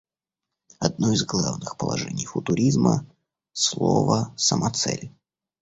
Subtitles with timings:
[0.79, 3.05] Одно из главных положений футуризма—
[3.53, 5.11] «слово— самоцель».